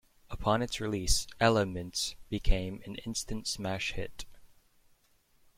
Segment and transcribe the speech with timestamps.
[0.31, 4.25] Upon its release, "Elle'ments" became an instant smash hit.